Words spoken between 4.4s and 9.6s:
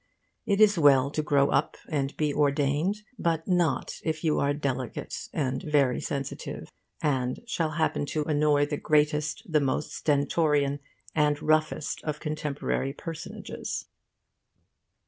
delicate and very sensitive, and shall happen to annoy the greatest,